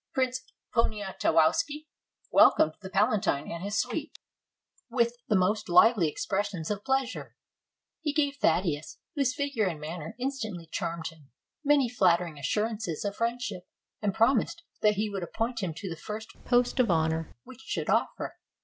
Prince 0.15 0.41
Poniatowski 0.73 1.87
welcomed 2.31 2.73
the 2.81 2.89
palatine 2.89 3.47
and 3.51 3.61
his 3.61 3.77
suite 3.79 4.17
149 4.87 4.89
RUSSIA 4.89 4.89
with 4.89 5.29
the 5.29 5.39
most 5.39 5.69
lively 5.69 6.09
expressions 6.09 6.71
of 6.71 6.83
pleasure. 6.83 7.35
He 7.99 8.11
gave 8.11 8.37
Thaddeus, 8.37 8.97
whose 9.13 9.35
figure 9.35 9.67
and 9.67 9.79
manner 9.79 10.15
instantly 10.17 10.65
charmed 10.65 11.09
him, 11.09 11.29
many 11.63 11.87
flattering 11.87 12.39
assurances 12.39 13.05
of 13.05 13.15
friendship, 13.15 13.67
and 14.01 14.11
prom 14.11 14.39
ised 14.39 14.61
that 14.81 14.95
he 14.95 15.07
would 15.07 15.21
appoint 15.21 15.61
him 15.61 15.71
to 15.75 15.87
the 15.87 15.95
first 16.01 16.31
post 16.45 16.79
of 16.79 16.89
honor 16.89 17.35
which 17.45 17.61
should 17.61 17.87
offer. 17.87 18.39